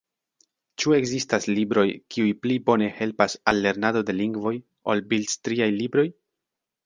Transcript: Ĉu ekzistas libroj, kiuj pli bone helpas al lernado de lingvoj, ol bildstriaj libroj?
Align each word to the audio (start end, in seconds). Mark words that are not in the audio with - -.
Ĉu 0.83 0.93
ekzistas 0.99 1.43
libroj, 1.49 1.83
kiuj 2.15 2.31
pli 2.45 2.55
bone 2.69 2.87
helpas 3.01 3.37
al 3.51 3.61
lernado 3.67 4.03
de 4.07 4.17
lingvoj, 4.23 4.53
ol 4.95 5.03
bildstriaj 5.13 5.71
libroj? 5.77 6.09